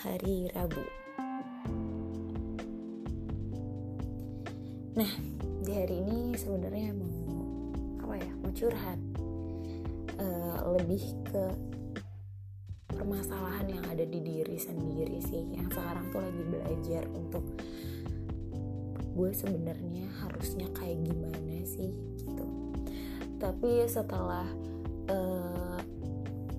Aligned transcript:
hari 0.00 0.48
Rabu. 0.56 0.80
Nah 4.96 5.12
di 5.60 5.72
hari 5.76 6.00
ini 6.00 6.32
sebenarnya 6.32 6.96
mau 6.96 7.68
apa 8.00 8.16
ya 8.16 8.32
mau 8.40 8.48
curhat 8.56 8.96
uh, 10.16 10.72
lebih 10.80 11.04
ke 11.28 11.44
permasalahan 12.96 13.76
yang 13.76 13.84
ada 13.92 14.08
di 14.08 14.24
diri 14.24 14.56
sendiri 14.56 15.20
sih 15.20 15.52
yang 15.52 15.68
sekarang 15.68 16.08
tuh 16.08 16.24
lagi 16.24 16.42
belajar 16.48 17.04
untuk 17.12 17.44
gue 19.16 19.30
sebenarnya 19.36 20.08
harusnya 20.24 20.64
kayak 20.72 21.04
gimana 21.04 21.60
sih 21.68 21.92
gitu. 22.24 22.72
Tapi 23.36 23.84
setelah 23.84 24.48
uh, 25.12 25.76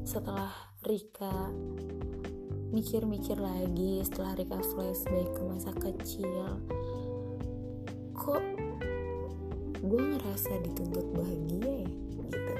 setelah 0.05 0.53
Rika 0.85 1.49
mikir-mikir 2.71 3.39
lagi 3.39 4.03
setelah 4.03 4.35
Rika 4.35 4.59
flashback 4.59 5.29
ke 5.31 5.41
masa 5.47 5.71
kecil. 5.71 6.59
Kok 8.11 8.43
gue 9.87 10.01
ngerasa 10.03 10.51
dituntut 10.67 11.07
bahagia 11.15 11.87
ya? 11.87 11.89
Gitu. 12.27 12.53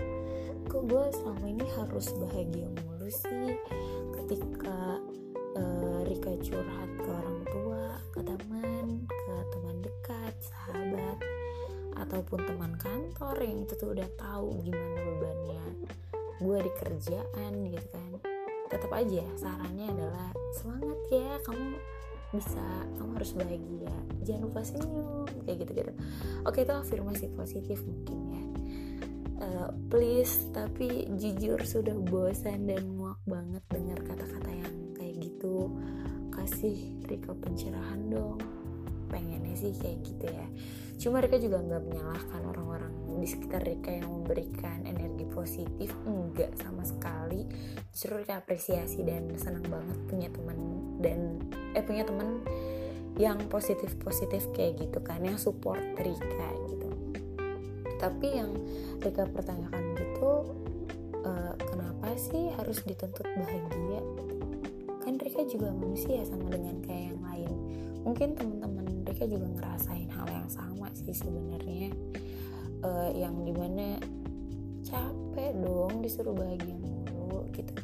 Kok 0.71 0.83
gue 0.87 1.05
selama 1.11 1.45
ini 1.51 1.65
harus 1.75 2.07
bahagia 2.15 2.67
mulu 2.71 3.09
sih? 3.11 3.51
Ketika 4.15 5.01
uh, 5.59 5.99
Rika 6.07 6.33
curhat 6.39 6.91
ke 7.03 7.09
orang 7.11 7.41
tua 7.51 7.83
ke 8.15 8.21
teman 8.23 8.85
ke 9.07 9.35
teman 9.51 9.77
dekat 9.83 10.33
sahabat 10.39 11.17
ataupun 11.97 12.39
teman 12.45 12.73
kantor 12.79 13.35
yang 13.41 13.65
itu 13.65 13.73
tuh 13.75 13.91
udah 13.91 14.09
tahu 14.15 14.61
gimana 14.63 14.99
bebannya 15.01 15.65
gue 16.37 16.57
di 16.61 16.71
kerjaan 16.77 17.51
gitu 17.73 17.87
kan 17.89 18.11
tetap 18.67 18.91
aja 18.91 19.23
sarannya 19.39 19.87
adalah 19.91 20.29
semangat 20.55 20.99
ya 21.11 21.29
kamu 21.43 21.79
bisa 22.35 22.65
kamu 22.99 23.11
harus 23.15 23.31
bahagia. 23.33 23.95
Jangan 24.27 24.41
lupa 24.51 24.59
senyum 24.67 25.27
kayak 25.47 25.57
gitu 25.63 25.71
gitu 25.79 25.91
oke 26.43 26.59
itu 26.59 26.73
afirmasi 26.75 27.25
positif 27.31 27.79
mungkin 27.87 28.19
ya. 28.31 28.43
Uh, 29.37 29.69
please 29.87 30.49
tapi 30.51 31.07
jujur 31.15 31.61
sudah 31.61 31.93
bosan 31.93 32.67
dan 32.67 32.83
muak 32.97 33.21
banget 33.29 33.63
dengar 33.71 33.99
kata-kata 34.03 34.49
yang 34.51 34.75
kayak 34.97 35.15
gitu. 35.23 35.71
Kasih 36.33 36.99
Rika 37.07 37.31
pencerahan 37.33 38.11
dong. 38.11 38.43
Pengennya 39.07 39.55
sih 39.55 39.71
kayak 39.79 40.03
gitu 40.03 40.27
ya 40.27 40.47
cuma 40.97 41.21
Rika 41.21 41.37
juga 41.37 41.61
nggak 41.61 41.83
menyalahkan 41.87 42.41
orang-orang 42.43 42.93
di 43.17 43.27
sekitar 43.29 43.65
Rika 43.65 43.91
yang 43.97 44.09
memberikan 44.09 44.85
energi 44.85 45.25
positif 45.29 45.89
enggak 46.05 46.53
sama 46.61 46.85
sekali. 46.85 47.45
Justru 47.89 48.21
Rika 48.21 48.41
apresiasi 48.41 49.01
dan 49.01 49.33
senang 49.37 49.65
banget 49.65 49.97
punya 50.05 50.29
teman 50.29 50.57
dan 51.01 51.41
eh 51.73 51.81
punya 51.81 52.05
teman 52.05 52.41
yang 53.17 53.41
positif 53.49 53.97
positif 53.97 54.45
kayak 54.53 54.77
gitu 54.77 55.01
kan 55.01 55.25
yang 55.25 55.41
support 55.41 55.81
Rika 55.97 56.49
gitu. 56.69 56.89
Tapi 57.97 58.27
yang 58.29 58.53
Rika 59.01 59.25
pertanyakan 59.25 59.97
gitu 59.97 60.29
uh, 61.25 61.53
kenapa 61.57 62.13
sih 62.13 62.53
harus 62.53 62.85
dituntut 62.85 63.25
bahagia? 63.25 64.01
Kan 65.01 65.17
Rika 65.17 65.49
juga 65.49 65.73
manusia 65.73 66.21
sama 66.21 66.53
dengan 66.53 66.77
kayak 66.85 67.13
yang 67.13 67.21
lain. 67.25 67.53
Mungkin 68.05 68.37
teman-teman 68.37 69.01
Rika 69.01 69.25
juga 69.25 69.49
ngerasain 69.57 70.09
hal 70.13 70.27
yang 70.29 70.49
sama 70.53 70.76
sih 70.97 71.13
sebenarnya 71.13 71.93
uh, 72.81 73.09
yang 73.13 73.45
di 73.45 73.53
mana 73.53 74.01
capek 74.81 75.53
dong 75.61 76.01
disuruh 76.01 76.33
bahagia 76.33 76.73
mulu 76.73 77.45
gitu 77.53 77.77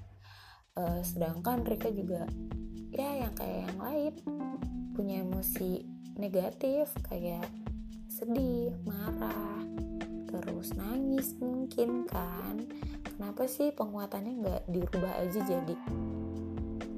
uh, 0.81 1.01
sedangkan 1.05 1.61
Rika 1.61 1.93
juga 1.93 2.25
ya 2.93 3.25
yang 3.25 3.33
kayak 3.37 3.59
yang 3.69 3.77
lain 3.77 4.13
punya 4.93 5.25
emosi 5.25 5.85
negatif 6.17 6.93
kayak 7.09 7.49
sedih, 8.13 8.77
marah, 8.85 9.65
terus 10.29 10.77
nangis 10.77 11.33
mungkin 11.41 12.05
kan. 12.05 12.61
Kenapa 13.03 13.49
sih 13.49 13.73
penguatannya 13.73 14.33
nggak 14.41 14.61
dirubah 14.69 15.13
aja 15.25 15.41
jadi 15.41 15.75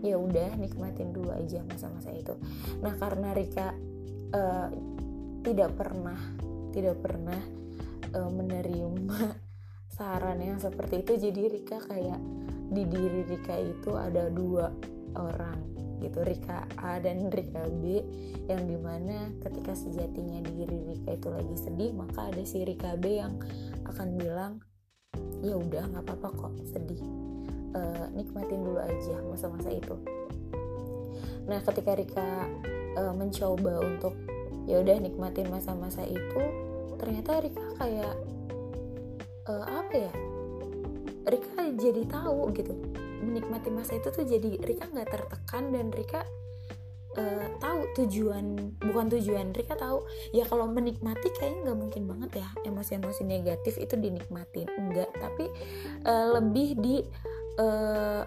ya 0.05 0.21
udah 0.21 0.53
nikmatin 0.61 1.15
dulu 1.15 1.33
aja 1.33 1.63
masa-masa 1.65 2.11
itu. 2.13 2.35
Nah 2.83 2.93
karena 2.99 3.33
Rika 3.33 3.73
uh, 4.35 4.69
tidak 5.45 5.77
pernah 5.77 6.17
tidak 6.73 6.97
pernah 6.99 7.39
uh, 8.17 8.31
menerima 8.33 9.19
saran 9.95 10.41
yang 10.41 10.59
seperti 10.59 11.05
itu. 11.05 11.29
Jadi 11.29 11.41
Rika 11.47 11.79
kayak 11.85 12.19
di 12.73 12.83
diri 12.83 13.21
Rika 13.23 13.55
itu 13.61 13.93
ada 13.93 14.27
dua 14.27 14.73
orang 15.15 15.75
gitu 16.03 16.27
Rika 16.27 16.67
A 16.75 16.99
dan 16.99 17.31
Rika 17.31 17.63
B 17.71 18.03
yang 18.51 18.67
di 18.67 18.75
mana 18.75 19.31
ketika 19.39 19.71
sejatinya 19.71 20.43
diri 20.43 20.91
Rika 20.91 21.15
itu 21.15 21.29
lagi 21.31 21.55
sedih 21.55 21.95
maka 21.95 22.27
ada 22.27 22.43
si 22.43 22.67
Rika 22.67 22.99
B 22.99 23.23
yang 23.23 23.39
akan 23.87 24.19
bilang 24.19 24.59
ya 25.39 25.55
udah 25.55 25.87
nggak 25.93 26.03
apa-apa 26.03 26.29
kok 26.35 26.53
sedih. 26.67 26.99
Uh, 27.75 28.07
nikmatin 28.15 28.63
dulu 28.63 28.79
aja 28.79 29.19
masa-masa 29.27 29.67
itu. 29.71 29.95
Nah 31.47 31.59
ketika 31.63 31.91
Rika 31.95 32.27
uh, 32.99 33.13
mencoba 33.15 33.83
untuk 33.83 34.15
ya 34.65 34.81
udah 34.81 34.97
nikmatin 34.97 35.49
masa-masa 35.49 36.01
itu 36.05 36.41
ternyata 36.97 37.37
Rika 37.41 37.65
kayak 37.77 38.15
uh, 39.49 39.65
apa 39.65 39.93
ya 39.93 40.13
Rika 41.25 41.73
jadi 41.73 42.05
tahu 42.05 42.53
gitu. 42.53 42.73
Menikmati 43.25 43.73
masa 43.73 43.97
itu 43.97 44.13
tuh 44.13 44.25
jadi 44.25 44.61
Rika 44.61 44.85
nggak 44.93 45.09
tertekan 45.09 45.73
dan 45.73 45.89
Rika 45.89 46.21
uh, 47.17 47.47
tahu 47.57 47.79
tujuan 47.97 48.77
bukan 48.77 49.05
tujuan 49.17 49.49
Rika 49.49 49.73
tahu. 49.73 50.05
Ya 50.37 50.45
kalau 50.45 50.69
menikmati 50.69 51.33
kayaknya 51.33 51.71
nggak 51.71 51.79
mungkin 51.81 52.03
banget 52.05 52.45
ya 52.45 52.47
emosi-emosi 52.69 53.25
negatif 53.25 53.81
itu 53.81 53.97
dinikmatin 53.97 54.69
enggak 54.77 55.09
tapi 55.17 55.49
uh, 56.05 56.37
lebih 56.37 56.77
di 56.77 56.95
uh, 57.57 58.21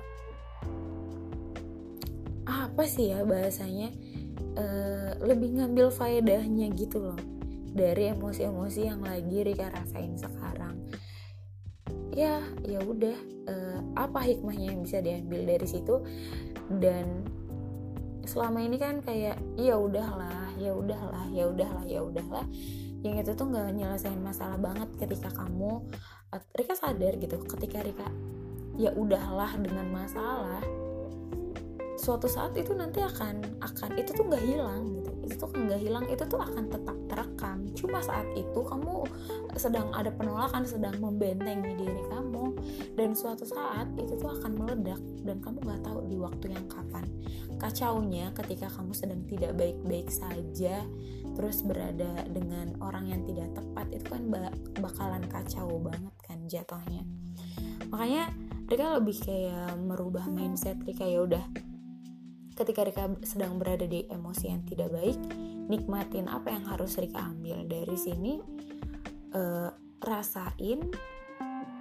apa 2.48 2.82
sih 2.88 3.14
ya 3.14 3.22
bahasanya 3.22 3.94
uh, 4.58 5.12
lebih 5.22 5.58
ngambil 5.58 5.90
faedahnya 5.92 6.70
gitu 6.74 7.12
loh. 7.12 7.20
Dari 7.68 8.10
emosi-emosi 8.10 8.80
yang 8.88 9.04
lagi 9.04 9.44
Rika 9.44 9.70
rasain 9.70 10.18
sekarang. 10.18 10.88
Ya 12.16 12.42
ya 12.66 12.82
udah 12.82 13.16
uh, 13.46 13.78
apa 13.94 14.24
hikmahnya 14.24 14.74
yang 14.74 14.80
bisa 14.82 14.98
diambil 14.98 15.46
dari 15.46 15.66
situ? 15.68 16.02
Dan 16.68 17.22
selama 18.26 18.60
ini 18.60 18.76
kan 18.76 19.00
kayak 19.00 19.38
ya 19.56 19.78
udahlah 19.78 20.52
ya 20.58 20.74
udahlah 20.74 21.26
ya 21.30 21.44
udahlah 21.46 21.84
ya 21.86 22.00
udahlah. 22.02 22.46
Yang 23.06 23.14
itu 23.22 23.32
tuh 23.38 23.46
nggak 23.46 23.78
nyelesain 23.78 24.18
masalah 24.18 24.58
banget 24.58 24.90
ketika 24.98 25.30
kamu 25.30 25.86
Rika 26.28 26.74
sadar 26.76 27.16
gitu 27.16 27.40
ketika 27.46 27.80
Rika 27.80 28.08
ya 28.76 28.92
udahlah 28.92 29.56
dengan 29.56 29.88
masalah 29.88 30.60
suatu 31.98 32.30
saat 32.30 32.54
itu 32.54 32.72
nanti 32.72 33.02
akan 33.02 33.58
akan 33.58 33.90
itu 33.98 34.14
tuh 34.14 34.24
nggak 34.30 34.44
hilang 34.46 34.94
gitu. 34.94 35.10
Itu 35.26 35.34
tuh 35.44 35.50
nggak 35.50 35.80
hilang 35.82 36.06
itu 36.06 36.22
tuh 36.24 36.40
akan 36.40 36.64
tetap 36.70 36.96
terekam. 37.10 37.58
Cuma 37.74 37.98
saat 38.00 38.24
itu 38.38 38.60
kamu 38.62 39.04
sedang 39.58 39.90
ada 39.92 40.14
penolakan 40.14 40.62
sedang 40.62 40.94
membentengi 41.02 41.74
diri 41.74 42.02
kamu 42.08 42.54
dan 42.94 43.12
suatu 43.18 43.42
saat 43.42 43.90
itu 43.98 44.14
tuh 44.14 44.30
akan 44.38 44.54
meledak 44.54 45.02
dan 45.26 45.42
kamu 45.42 45.58
nggak 45.66 45.82
tahu 45.82 46.00
di 46.06 46.16
waktu 46.16 46.46
yang 46.54 46.66
kapan. 46.70 47.04
Kacaunya 47.58 48.30
ketika 48.38 48.70
kamu 48.70 48.94
sedang 48.94 49.26
tidak 49.26 49.58
baik-baik 49.58 50.08
saja 50.08 50.86
terus 51.34 51.62
berada 51.66 52.26
dengan 52.30 52.78
orang 52.78 53.10
yang 53.10 53.22
tidak 53.26 53.50
tepat 53.54 53.86
itu 53.90 54.06
kan 54.06 54.22
bakalan 54.78 55.22
kacau 55.26 55.82
banget 55.82 56.14
kan 56.22 56.38
jatuhnya. 56.46 57.02
Makanya 57.90 58.30
Rika 58.68 59.00
lebih 59.00 59.16
kayak 59.24 59.80
merubah 59.80 60.28
mindset 60.28 60.76
Rika 60.84 61.08
ya 61.08 61.24
udah 61.24 61.67
ketika 62.58 62.82
Rika 62.82 63.06
sedang 63.22 63.54
berada 63.62 63.86
di 63.86 64.02
emosi 64.10 64.50
yang 64.50 64.66
tidak 64.66 64.90
baik 64.90 65.14
nikmatin 65.70 66.26
apa 66.26 66.50
yang 66.50 66.66
harus 66.66 66.98
Rika 66.98 67.30
ambil. 67.30 67.62
Dari 67.70 67.94
sini 67.94 68.42
uh, 69.38 69.70
rasain 70.02 70.82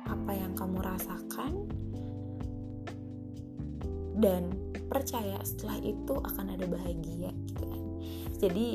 apa 0.06 0.32
yang 0.38 0.54
kamu 0.54 0.78
rasakan 0.78 1.54
dan 4.22 4.54
percaya 4.88 5.42
setelah 5.42 5.82
itu 5.82 6.14
akan 6.14 6.54
ada 6.54 6.66
bahagia 6.70 7.34
gitu 7.50 7.64
kan. 7.66 7.82
Jadi 8.38 8.68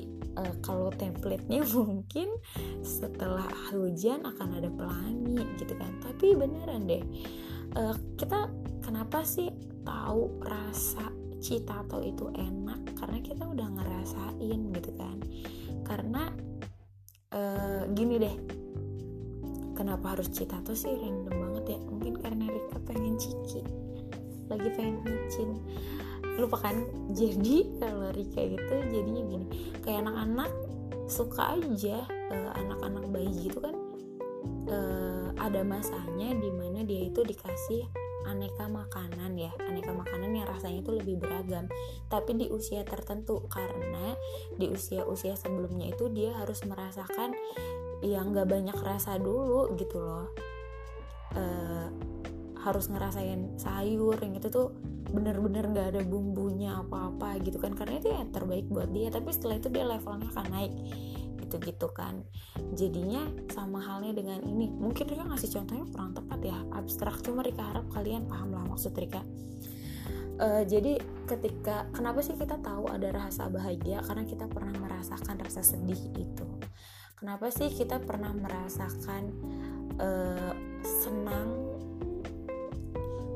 uh, 0.43 0.55
kalau 0.59 0.91
templatenya 0.91 1.63
mungkin 1.79 2.35
setelah 2.83 3.47
hujan 3.71 4.27
akan 4.27 4.59
ada 4.59 4.67
pelangi 4.75 5.39
gitu 5.55 5.79
kan. 5.79 6.03
Tapi 6.03 6.35
beneran 6.35 6.91
deh 6.91 7.05
uh, 7.79 7.95
kita 8.19 8.51
kenapa 8.83 9.23
sih 9.23 9.55
tahu 9.87 10.43
rasa 10.43 11.22
citato 11.43 11.99
itu 12.01 12.31
enak 12.33 12.95
karena 12.97 13.19
kita 13.19 13.43
udah 13.43 13.69
ngerasain 13.75 14.61
gitu 14.79 14.91
kan. 14.95 15.19
Karena 15.83 16.31
uh, 17.35 17.83
gini 17.93 18.23
deh 18.23 18.37
kenapa 19.75 20.15
harus 20.15 20.31
citato 20.31 20.73
sih 20.73 20.95
random 20.95 21.35
banget 21.35 21.77
ya? 21.77 21.79
Mungkin 21.83 22.15
karena 22.23 22.47
Rika 22.47 22.79
pengen 22.87 23.19
ciki 23.19 23.63
lagi 24.47 24.69
pengen 24.79 25.03
micin 25.03 25.51
lupa 26.39 26.71
kan? 26.71 26.87
Jadi 27.11 27.67
kalau 27.83 28.15
Rika 28.15 28.41
itu 28.47 28.75
jadinya 28.95 29.23
gini 29.27 29.47
kayak 29.83 30.07
anak-anak 30.07 30.51
suka 31.11 31.59
aja 31.59 32.07
uh, 32.33 32.51
anak-anak 32.57 33.05
bayi 33.13 33.51
gitu 33.51 33.59
kan 33.61 33.77
uh, 34.71 35.29
ada 35.37 35.61
masanya 35.67 36.33
di 36.39 36.51
mana 36.55 36.87
dia 36.87 37.11
itu 37.11 37.21
dikasih 37.21 37.85
aneka 38.27 38.67
makanan 38.69 39.35
ya. 39.39 39.53
Aneka 39.63 39.93
makanan 39.93 40.31
yang 40.35 40.47
rasanya 40.49 40.83
itu 40.83 40.93
lebih 40.95 41.17
beragam. 41.23 41.67
Tapi 42.09 42.37
di 42.39 42.47
usia 42.49 42.83
tertentu 42.83 43.45
karena 43.49 44.15
di 44.57 44.71
usia-usia 44.71 45.35
sebelumnya 45.39 45.93
itu 45.93 46.11
dia 46.13 46.37
harus 46.37 46.63
merasakan 46.67 47.35
yang 48.03 48.35
gak 48.35 48.51
banyak 48.51 48.77
rasa 48.83 49.19
dulu 49.19 49.75
gitu 49.79 49.99
loh. 50.03 50.29
Uh, 51.33 51.89
harus 52.63 52.87
ngerasain 52.87 53.59
sayur 53.59 54.15
yang 54.23 54.39
itu 54.39 54.47
tuh 54.47 54.71
bener-bener 55.11 55.67
gak 55.75 55.97
ada 55.97 56.03
bumbunya 56.07 56.79
apa-apa 56.79 57.39
gitu 57.43 57.59
kan. 57.59 57.75
Karena 57.75 57.99
itu 57.99 58.09
yang 58.11 58.31
terbaik 58.31 58.67
buat 58.71 58.91
dia. 58.91 59.11
Tapi 59.11 59.29
setelah 59.31 59.59
itu 59.59 59.69
dia 59.71 59.85
levelnya 59.87 60.29
akan 60.33 60.47
naik 60.51 60.73
gitu-gitu 61.53 61.93
kan. 61.93 62.25
Jadinya 62.73 63.29
sama 63.53 63.85
halnya 63.85 64.17
dengan 64.17 64.41
ini. 64.41 64.73
Mungkin 64.73 65.05
Rika 65.05 65.29
ngasih 65.29 65.53
contohnya 65.61 65.85
kurang 65.93 66.17
tepat 66.17 66.41
ya. 66.41 66.59
Abstrak 66.73 67.21
cuma 67.21 67.45
Rika 67.45 67.61
harap 67.61 67.85
kalian 67.93 68.25
paham 68.25 68.57
lah 68.57 68.65
maksud 68.65 68.97
Rika. 68.97 69.21
Uh, 70.41 70.65
jadi 70.65 70.97
ketika 71.29 71.93
kenapa 71.93 72.25
sih 72.25 72.33
kita 72.41 72.57
tahu 72.65 72.89
ada 72.89 73.13
rasa 73.13 73.53
bahagia? 73.53 74.01
Karena 74.01 74.25
kita 74.25 74.49
pernah 74.49 74.73
merasakan 74.81 75.37
rasa 75.37 75.61
sedih 75.61 76.01
itu. 76.17 76.49
Kenapa 77.21 77.53
sih 77.53 77.69
kita 77.69 78.01
pernah 78.01 78.33
merasakan 78.33 79.29
uh, 80.01 80.57
senang? 80.83 81.77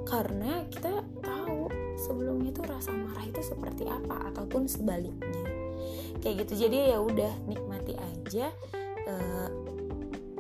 Karena 0.09 0.65
kita 0.73 1.05
tahu 1.21 1.69
sebelumnya 1.99 2.55
itu 2.55 2.63
rasa 2.65 2.91
marah 2.95 3.27
itu 3.27 3.43
seperti 3.43 3.85
apa 3.87 4.31
ataupun 4.33 4.71
sebaliknya 4.71 5.56
kayak 6.21 6.47
gitu. 6.47 6.67
Jadi 6.67 6.95
ya 6.95 6.99
udah 6.99 7.33
nikmati 7.47 7.95
aja 7.95 8.51
uh, 9.07 9.49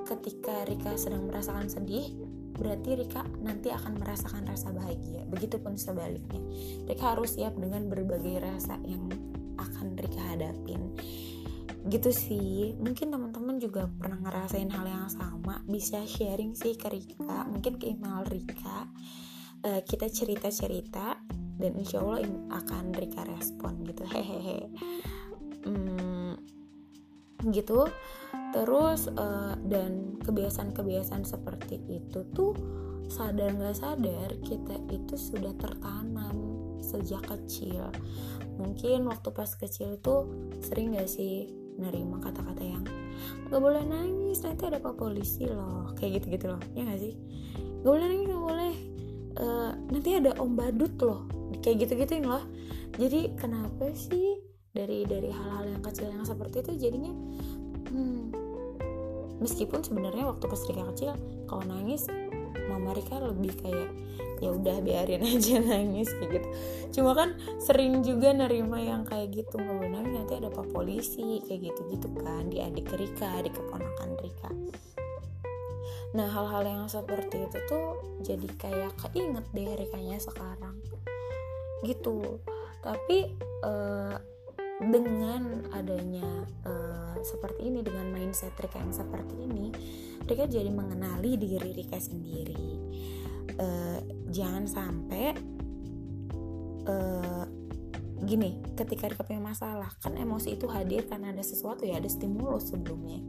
ketika 0.06 0.66
Rika 0.70 0.94
sedang 0.94 1.26
merasakan 1.26 1.66
sedih 1.66 2.14
berarti 2.56 2.96
Rika 2.96 3.22
nanti 3.44 3.68
akan 3.68 4.00
merasakan 4.00 4.48
rasa 4.48 4.72
bahagia. 4.72 5.28
Begitupun 5.28 5.76
sebaliknya. 5.76 6.40
Rika 6.88 7.12
harus 7.16 7.36
siap 7.36 7.52
dengan 7.60 7.86
berbagai 7.92 8.40
rasa 8.40 8.80
yang 8.88 9.12
akan 9.60 9.92
Rika 10.00 10.22
hadapin. 10.24 10.96
Gitu 11.86 12.10
sih. 12.10 12.72
Mungkin 12.80 13.12
teman-teman 13.12 13.60
juga 13.60 13.86
pernah 13.86 14.18
ngerasain 14.24 14.72
hal 14.72 14.86
yang 14.88 15.06
sama. 15.12 15.60
Bisa 15.68 16.02
sharing 16.08 16.56
sih 16.56 16.74
ke 16.80 16.88
Rika. 16.88 17.44
Mungkin 17.44 17.76
ke 17.76 17.92
email 17.92 18.24
Rika. 18.24 18.88
Uh, 19.60 19.84
kita 19.84 20.08
cerita-cerita 20.08 21.20
dan 21.60 21.72
insya 21.76 22.00
Allah 22.00 22.24
akan 22.56 22.96
Rika 22.96 23.28
respon 23.28 23.84
gitu. 23.84 24.04
Hehehe 24.08 24.72
hmm, 25.66 26.32
gitu. 27.50 27.90
Terus 28.54 29.10
uh, 29.12 29.58
dan 29.66 30.16
kebiasaan-kebiasaan 30.22 31.26
seperti 31.26 31.82
itu 31.90 32.24
tuh 32.32 32.56
sadar 33.06 33.54
nggak 33.54 33.76
sadar 33.76 34.30
kita 34.42 34.80
itu 34.90 35.14
sudah 35.14 35.52
tertanam 35.58 36.56
sejak 36.82 37.22
kecil. 37.26 37.90
Mungkin 38.56 39.04
waktu 39.10 39.28
pas 39.34 39.50
kecil 39.52 40.00
tuh 40.00 40.30
sering 40.64 40.96
gak 40.96 41.10
sih 41.10 41.50
nerima 41.76 42.16
kata-kata 42.24 42.64
yang 42.64 42.84
nggak 43.52 43.60
boleh 43.60 43.84
nangis 43.84 44.40
nanti 44.40 44.64
ada 44.64 44.80
pak 44.80 44.96
polisi 44.96 45.44
loh. 45.44 45.92
Kayak 45.98 46.22
gitu 46.22 46.26
gitu 46.38 46.46
loh 46.54 46.60
ya 46.72 46.88
gak 46.88 47.00
sih? 47.02 47.14
Nggak 47.82 47.92
boleh 47.92 48.06
nangis 48.06 48.26
nggak 48.30 48.44
boleh. 48.44 48.74
Uh, 49.36 49.70
nanti 49.92 50.10
ada 50.16 50.32
om 50.40 50.56
badut 50.56 50.94
loh. 51.02 51.28
Kayak 51.60 51.86
gitu-gituin 51.86 52.24
loh. 52.24 52.44
Jadi 52.96 53.36
kenapa 53.36 53.92
sih 53.92 54.45
dari 54.76 55.08
dari 55.08 55.32
hal-hal 55.32 55.64
yang 55.72 55.82
kecil 55.82 56.12
yang 56.12 56.28
seperti 56.28 56.60
itu 56.60 56.72
jadinya 56.76 57.12
hmm, 57.88 58.24
meskipun 59.40 59.80
sebenarnya 59.80 60.28
waktu 60.28 60.44
pas 60.44 60.60
Rika 60.68 60.84
kecil 60.92 61.16
kalau 61.48 61.64
nangis 61.64 62.04
mama 62.68 62.92
Rika 62.92 63.16
lebih 63.22 63.56
kayak 63.62 63.90
ya 64.42 64.52
udah 64.52 64.84
biarin 64.84 65.24
aja 65.32 65.62
nangis 65.62 66.12
kayak 66.12 66.40
gitu. 66.40 66.48
Cuma 67.00 67.16
kan 67.16 67.36
sering 67.62 68.04
juga 68.04 68.36
nerima 68.36 68.76
yang 68.80 69.08
kayak 69.08 69.32
gitu 69.32 69.56
boleh 69.56 69.88
nangis 69.88 70.12
nanti 70.12 70.34
ada 70.36 70.52
pak 70.52 70.68
polisi 70.72 71.40
kayak 71.46 71.72
gitu 71.72 71.80
gitu 71.96 72.08
kan 72.20 72.52
di 72.52 72.60
adik 72.60 72.90
Rika 72.92 73.40
di 73.40 73.50
keponakan 73.52 74.10
Rika. 74.20 74.50
Nah 76.16 76.28
hal-hal 76.32 76.64
yang 76.64 76.84
seperti 76.88 77.44
itu 77.48 77.58
tuh 77.68 77.86
jadi 78.24 78.48
kayak 78.60 78.92
keinget 79.08 79.46
deh 79.52 79.72
Rikanya 79.76 80.18
sekarang. 80.20 80.76
Gitu. 81.84 82.40
Tapi 82.84 83.32
uh, 83.64 84.16
dengan 84.76 85.64
adanya 85.72 86.44
uh, 86.68 87.16
seperti 87.24 87.72
ini 87.72 87.80
dengan 87.80 88.12
mindset 88.12 88.52
Rika 88.60 88.76
yang 88.76 88.92
seperti 88.92 89.34
ini 89.48 89.72
Rika 90.26 90.44
jadi 90.44 90.68
mengenali 90.68 91.38
diri 91.38 91.70
Rika 91.72 91.96
sendiri. 91.96 92.66
Uh, 93.56 93.98
jangan 94.28 94.68
sampai 94.68 95.32
uh, 96.84 97.44
gini 98.20 98.60
ketika 98.76 99.08
Rika 99.08 99.24
punya 99.24 99.40
masalah 99.40 99.88
kan 100.04 100.12
emosi 100.18 100.60
itu 100.60 100.68
hadir 100.68 101.08
karena 101.08 101.32
ada 101.32 101.40
sesuatu 101.40 101.88
ya 101.88 101.96
ada 101.96 102.10
stimulus 102.10 102.68
sebelumnya. 102.68 103.22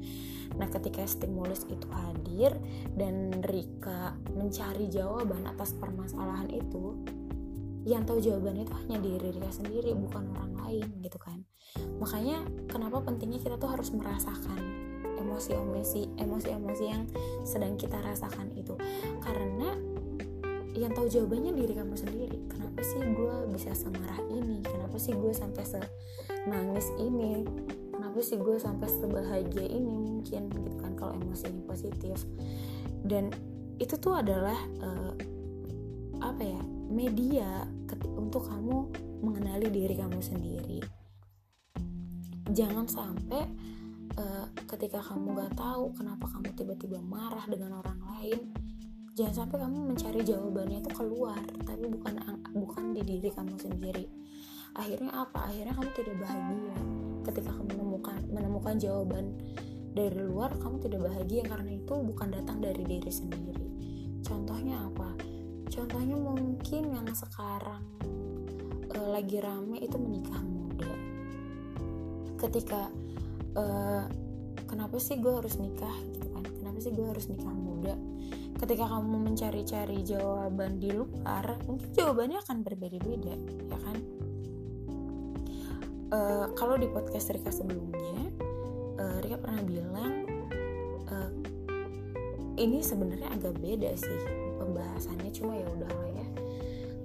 Nah 0.58 0.68
ketika 0.68 1.06
stimulus 1.08 1.64
itu 1.72 1.88
hadir 1.94 2.60
dan 2.98 3.40
Rika 3.46 4.20
mencari 4.36 4.92
jawaban 4.92 5.48
atas 5.48 5.72
permasalahan 5.78 6.52
itu 6.52 6.98
yang 7.88 8.04
tahu 8.04 8.20
jawabannya 8.20 8.68
itu 8.68 8.76
hanya 8.84 8.98
diri 9.00 9.28
Rika 9.32 9.52
sendiri 9.54 9.96
bukan 9.96 10.28
orang 10.36 10.47
lain 10.68 10.88
gitu 11.00 11.18
kan. 11.18 11.48
Makanya 11.98 12.44
kenapa 12.68 13.02
pentingnya 13.08 13.40
kita 13.40 13.56
tuh 13.56 13.72
harus 13.72 13.90
merasakan 13.96 14.60
emosi-emosi 15.18 16.20
emosi-emosi 16.20 16.84
yang 16.86 17.04
sedang 17.48 17.80
kita 17.80 17.98
rasakan 18.04 18.52
itu. 18.54 18.76
Karena 19.24 19.74
yang 20.78 20.94
tahu 20.94 21.10
jawabannya 21.10 21.58
diri 21.58 21.74
kamu 21.74 21.96
sendiri. 21.98 22.38
Kenapa 22.54 22.80
sih 22.86 23.02
gue 23.02 23.36
bisa 23.50 23.74
semarah 23.74 24.22
ini? 24.30 24.62
Kenapa 24.62 24.98
sih 25.02 25.18
gue 25.18 25.34
sampai 25.34 25.66
senangis 25.66 26.88
ini? 27.02 27.42
Kenapa 27.90 28.20
sih 28.22 28.38
gue 28.38 28.58
sampai 28.62 28.86
sebahagia 28.86 29.66
ini 29.66 29.94
mungkin 29.98 30.54
gitu 30.54 30.78
kan 30.78 30.94
kalau 30.94 31.18
emosinya 31.18 31.66
positif. 31.66 32.22
Dan 33.02 33.34
itu 33.82 33.98
tuh 33.98 34.22
adalah 34.22 34.58
uh, 34.82 35.14
apa 36.22 36.42
ya 36.46 36.62
media 36.90 37.66
untuk 38.18 38.46
kamu 38.50 38.90
mengenali 39.22 39.68
diri 39.70 39.96
kamu 39.98 40.20
sendiri. 40.22 40.80
Jangan 42.48 42.88
sampai 42.88 43.44
uh, 44.16 44.46
ketika 44.70 45.04
kamu 45.04 45.36
gak 45.36 45.54
tahu 45.60 45.92
kenapa 45.94 46.26
kamu 46.32 46.50
tiba-tiba 46.56 47.00
marah 47.04 47.44
dengan 47.46 47.84
orang 47.84 48.00
lain 48.16 48.40
jangan 49.18 49.50
sampai 49.50 49.58
kamu 49.66 49.78
mencari 49.94 50.22
jawabannya 50.22 50.78
itu 50.86 50.92
keluar 50.94 51.42
tapi 51.66 51.90
bukan 51.90 52.22
bukan 52.54 52.84
di 52.94 53.02
diri 53.02 53.30
kamu 53.34 53.58
sendiri. 53.58 54.06
Akhirnya 54.78 55.26
apa? 55.26 55.50
Akhirnya 55.50 55.74
kamu 55.74 55.90
tidak 55.98 56.16
bahagia. 56.22 56.78
Ketika 57.26 57.50
kamu 57.50 57.66
menemukan 57.74 58.20
menemukan 58.30 58.76
jawaban 58.78 59.34
dari 59.98 60.22
luar 60.22 60.54
kamu 60.62 60.78
tidak 60.86 61.10
bahagia 61.10 61.42
karena 61.50 61.72
itu 61.82 61.94
bukan 61.98 62.30
datang 62.30 62.62
dari 62.62 62.86
diri 62.86 63.10
sendiri. 63.10 63.68
Contohnya 64.22 64.86
apa? 64.86 65.18
Contohnya 65.74 66.14
mungkin 66.14 66.94
yang 66.94 67.10
sekarang 67.10 67.97
e, 68.98 69.00
lagi 69.14 69.38
rame 69.38 69.78
itu 69.78 69.98
menikah 70.02 70.42
muda. 70.42 70.92
Ketika 72.42 72.90
e, 73.54 73.64
kenapa 74.66 74.98
sih 74.98 75.22
gue 75.22 75.34
harus 75.38 75.62
nikah 75.62 75.94
gitu 76.18 76.28
kan? 76.34 76.44
Kenapa 76.44 76.78
sih 76.82 76.92
gue 76.92 77.06
harus 77.06 77.30
nikah 77.30 77.54
muda? 77.54 77.94
Ketika 78.58 78.90
kamu 78.90 79.22
mencari-cari 79.22 80.02
jawaban 80.02 80.82
di 80.82 80.90
luar 80.90 81.62
mungkin 81.70 81.94
jawabannya 81.94 82.42
akan 82.42 82.58
berbeda-beda 82.66 83.38
ya 83.70 83.78
kan? 83.86 83.98
Uh, 86.08 86.48
kalau 86.56 86.80
di 86.80 86.88
podcast 86.88 87.36
Rika 87.36 87.52
sebelumnya 87.52 88.32
uh, 88.96 89.20
Rika 89.20 89.44
pernah 89.44 89.60
bilang 89.68 90.24
uh, 91.12 91.32
ini 92.58 92.82
sebenarnya 92.82 93.30
agak 93.36 93.60
beda 93.62 93.92
sih 93.94 94.22
pembahasannya 94.58 95.30
cuma 95.36 95.60
ya 95.60 95.68
udahlah 95.68 96.10
ya 96.16 96.28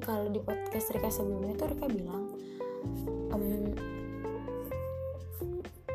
kalau 0.02 0.26
di 0.28 0.42
podcast 0.42 0.90
Rika 0.90 1.09
sebelumnya 1.09 1.54
tuh 1.54 1.71
Rika 1.71 1.87
bilang 1.87 2.35
um, 3.30 3.71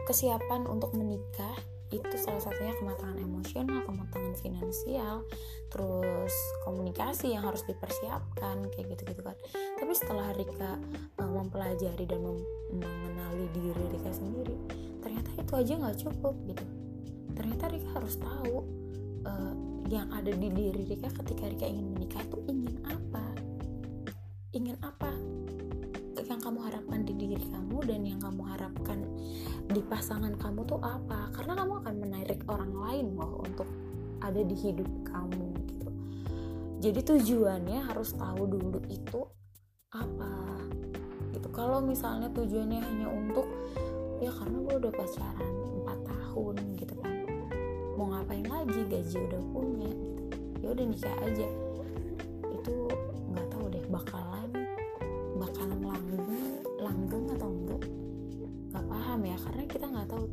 kesiapan 0.07 0.63
untuk 0.65 0.95
menikah 0.95 1.55
itu 1.87 2.19
salah 2.19 2.43
satunya 2.43 2.75
kematangan 2.83 3.15
emosional, 3.15 3.79
kematangan 3.87 4.35
finansial, 4.35 5.23
terus 5.71 6.35
komunikasi 6.67 7.31
yang 7.31 7.47
harus 7.47 7.63
dipersiapkan 7.63 8.67
kayak 8.75 8.91
gitu-gitu 8.91 9.23
kan. 9.23 9.35
Tapi 9.79 9.93
setelah 9.95 10.35
Rika 10.35 10.75
uh, 11.23 11.31
mempelajari 11.31 12.03
dan 12.03 12.19
mem 12.19 12.43
mengenali 12.75 13.47
diri 13.55 13.83
Rika 13.95 14.11
sendiri, 14.11 14.55
ternyata 14.99 15.31
itu 15.39 15.53
aja 15.55 15.73
nggak 15.79 15.97
cukup 16.03 16.35
gitu. 16.51 16.65
Ternyata 17.39 17.63
Rika 17.71 17.89
harus 17.95 18.15
tahu 18.19 18.55
uh, 19.23 19.53
yang 19.87 20.11
ada 20.11 20.31
di 20.35 20.47
diri 20.51 20.83
Rika 20.91 21.07
ketika 21.23 21.47
Rika 21.47 21.71
ingin 21.71 21.87
menikah 21.95 22.19
itu 22.19 22.37
ingin 22.51 22.83
apa, 22.83 22.96
ingin 24.67 24.83
apa? 24.83 25.15
Diri 27.17 27.49
kamu 27.49 27.81
dan 27.87 28.05
yang 28.05 28.21
kamu 28.21 28.45
harapkan 28.45 28.99
di 29.73 29.81
pasangan 29.89 30.37
kamu 30.37 30.69
tuh 30.69 30.77
apa? 30.85 31.33
Karena 31.33 31.57
kamu 31.57 31.81
akan 31.81 31.95
menarik 31.97 32.39
orang 32.45 32.71
lain 32.77 33.17
loh 33.17 33.41
untuk 33.41 33.65
ada 34.21 34.37
di 34.37 34.53
hidup 34.53 34.85
kamu 35.01 35.49
gitu. 35.65 35.89
Jadi 36.83 36.99
tujuannya 37.01 37.89
harus 37.89 38.13
tahu 38.13 38.43
dulu 38.45 38.79
itu 38.91 39.21
apa 39.97 40.61
gitu. 41.33 41.49
Kalau 41.49 41.81
misalnya 41.81 42.29
tujuannya 42.29 42.79
hanya 42.85 43.07
untuk 43.09 43.49
ya 44.21 44.29
karena 44.29 44.57
gue 44.61 44.75
udah 44.77 44.93
pacaran 44.93 45.53
4 45.89 46.09
tahun 46.11 46.55
gitu 46.77 46.93
kan. 47.01 47.15
Mau 47.97 48.13
ngapain 48.13 48.45
lagi? 48.45 48.81
Gaji 48.85 49.17
udah 49.25 49.41
punya 49.51 49.89
gitu. 49.89 50.37
Ya 50.61 50.67
udah 50.75 50.85
nikah 50.85 51.17
aja 51.25 51.47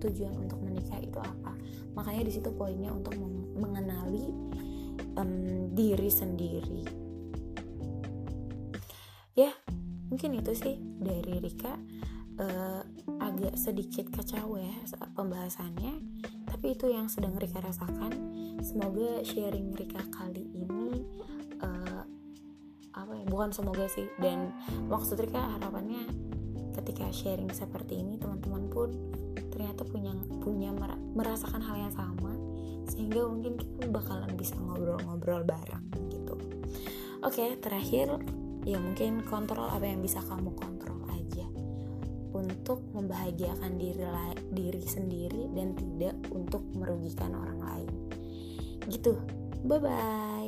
tujuan 0.04 0.36
untuk 0.36 0.60
menikah 0.60 1.00
itu 1.00 1.16
apa. 1.16 1.56
Makanya 1.96 2.22
di 2.28 2.32
situ 2.34 2.50
poinnya 2.52 2.92
untuk 2.92 3.16
mengenali 3.56 4.30
um, 5.16 5.70
diri 5.72 6.10
sendiri. 6.10 6.82
Ya 9.34 9.50
mungkin 10.12 10.38
itu 10.38 10.52
sih 10.54 10.76
dari 11.00 11.40
Rika. 11.40 11.74
Uh, 12.34 12.82
agak 13.22 13.54
sedikit 13.54 14.10
kacau 14.10 14.58
ya 14.58 14.74
pembahasannya. 15.14 16.02
Tapi 16.50 16.74
itu 16.74 16.90
yang 16.90 17.06
sedang 17.06 17.38
Rika 17.38 17.62
rasakan. 17.62 18.10
Semoga 18.58 19.22
sharing 19.22 19.70
Rika 19.70 20.02
kali 20.10 20.42
ini 20.50 21.06
uh, 21.62 22.02
apa 22.94 23.12
ya 23.14 23.24
bukan 23.30 23.54
semoga 23.54 23.86
sih. 23.86 24.10
Dan 24.18 24.50
maksud 24.90 25.22
Rika 25.22 25.58
harapannya 25.58 26.10
ketika 26.74 27.06
sharing 27.14 27.54
seperti 27.54 28.02
ini 28.02 28.18
teman-teman 28.18 28.66
pun 28.66 28.90
ternyata 29.54 29.86
punya 29.86 30.12
punya 30.42 30.70
merasakan 31.14 31.62
hal 31.62 31.76
yang 31.78 31.94
sama 31.94 32.34
sehingga 32.90 33.24
mungkin 33.24 33.56
kita 33.56 33.88
bakalan 33.88 34.28
bisa 34.36 34.58
ngobrol-ngobrol 34.60 35.46
bareng 35.46 35.84
gitu. 36.12 36.34
Oke 37.24 37.56
terakhir 37.62 38.20
ya 38.68 38.76
mungkin 38.76 39.24
kontrol 39.24 39.70
apa 39.70 39.86
yang 39.88 40.04
bisa 40.04 40.20
kamu 40.26 40.52
kontrol 40.58 41.00
aja 41.08 41.46
untuk 42.34 42.82
membahagiakan 42.92 43.78
diri 43.78 44.04
diri 44.52 44.84
sendiri 44.84 45.48
dan 45.54 45.72
tidak 45.78 46.18
untuk 46.34 46.60
merugikan 46.76 47.32
orang 47.32 47.60
lain. 47.62 47.90
Gitu. 48.90 49.16
Bye 49.64 49.80
bye 49.80 50.43